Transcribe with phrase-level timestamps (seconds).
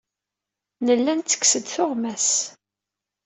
[0.85, 2.29] Nella nettekkes-d tuɣmas.